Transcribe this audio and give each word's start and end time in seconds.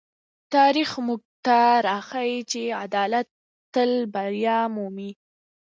تاریخ 0.55 0.89
موږ 1.05 1.21
ته 1.45 1.57
راښيي 1.87 2.39
چې 2.51 2.61
عدالت 2.83 3.27
تل 3.73 3.91
بریا 4.13 4.59
مومي. 4.75 5.11